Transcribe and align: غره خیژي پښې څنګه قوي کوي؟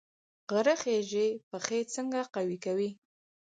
غره 0.51 0.75
خیژي 0.81 1.27
پښې 1.49 1.79
څنګه 1.93 2.19
قوي 2.35 2.57
کوي؟ 2.65 2.89